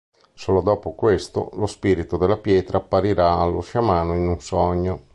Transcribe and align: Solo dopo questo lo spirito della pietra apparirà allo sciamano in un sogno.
Solo 0.33 0.61
dopo 0.61 0.95
questo 0.95 1.51
lo 1.53 1.67
spirito 1.67 2.17
della 2.17 2.35
pietra 2.37 2.79
apparirà 2.79 3.35
allo 3.35 3.61
sciamano 3.61 4.15
in 4.15 4.27
un 4.29 4.39
sogno. 4.41 5.05